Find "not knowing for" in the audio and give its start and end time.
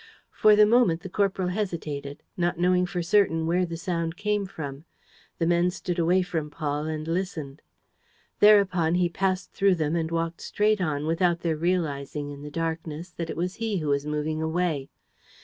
2.35-3.03